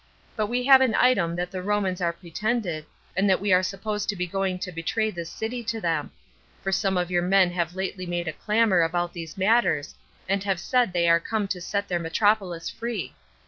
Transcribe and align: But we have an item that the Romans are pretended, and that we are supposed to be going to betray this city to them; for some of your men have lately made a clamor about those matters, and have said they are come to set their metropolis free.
But 0.35 0.47
we 0.47 0.63
have 0.63 0.81
an 0.81 0.95
item 0.95 1.35
that 1.35 1.51
the 1.51 1.61
Romans 1.61 2.01
are 2.01 2.11
pretended, 2.11 2.87
and 3.15 3.29
that 3.29 3.39
we 3.39 3.53
are 3.53 3.61
supposed 3.61 4.09
to 4.09 4.15
be 4.15 4.25
going 4.25 4.57
to 4.57 4.71
betray 4.71 5.11
this 5.11 5.29
city 5.29 5.63
to 5.65 5.79
them; 5.79 6.09
for 6.63 6.71
some 6.71 6.97
of 6.97 7.11
your 7.11 7.21
men 7.21 7.51
have 7.51 7.75
lately 7.75 8.07
made 8.07 8.27
a 8.27 8.33
clamor 8.33 8.81
about 8.81 9.13
those 9.13 9.37
matters, 9.37 9.93
and 10.27 10.43
have 10.43 10.59
said 10.59 10.91
they 10.91 11.07
are 11.07 11.19
come 11.19 11.47
to 11.49 11.61
set 11.61 11.87
their 11.87 11.99
metropolis 11.99 12.67
free. 12.67 13.13